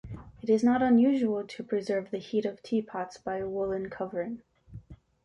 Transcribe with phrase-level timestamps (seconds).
[0.41, 4.41] It is not unusual to preserve the heat of teapots by a woollen covering.